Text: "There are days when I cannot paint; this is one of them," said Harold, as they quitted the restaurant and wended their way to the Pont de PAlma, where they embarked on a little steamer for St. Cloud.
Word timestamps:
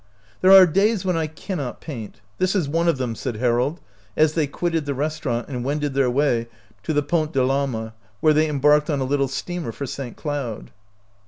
"There 0.41 0.51
are 0.51 0.65
days 0.65 1.05
when 1.05 1.15
I 1.15 1.27
cannot 1.27 1.79
paint; 1.79 2.21
this 2.39 2.55
is 2.55 2.67
one 2.67 2.87
of 2.87 2.97
them," 2.97 3.13
said 3.13 3.35
Harold, 3.35 3.79
as 4.17 4.33
they 4.33 4.47
quitted 4.47 4.87
the 4.87 4.95
restaurant 4.95 5.47
and 5.47 5.63
wended 5.63 5.93
their 5.93 6.09
way 6.09 6.47
to 6.81 6.91
the 6.91 7.03
Pont 7.03 7.33
de 7.33 7.39
PAlma, 7.45 7.93
where 8.19 8.33
they 8.33 8.49
embarked 8.49 8.89
on 8.89 8.99
a 8.99 9.03
little 9.05 9.27
steamer 9.27 9.71
for 9.71 9.85
St. 9.85 10.17
Cloud. 10.17 10.71